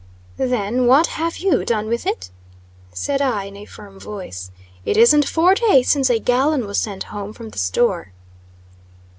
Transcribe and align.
"Then, 0.37 0.87
what 0.87 1.05
have 1.05 1.37
you 1.37 1.63
done 1.63 1.85
with 1.85 2.07
it?" 2.07 2.31
said 2.91 3.21
I, 3.21 3.43
in 3.43 3.55
a 3.55 3.65
firm 3.65 3.99
voice. 3.99 4.49
"It 4.83 4.97
isn't 4.97 5.27
four 5.29 5.53
days 5.53 5.91
since 5.91 6.09
a 6.09 6.17
gallon 6.17 6.65
was 6.65 6.79
sent 6.79 7.03
home 7.13 7.33
from 7.33 7.49
the 7.49 7.59
store." 7.59 8.11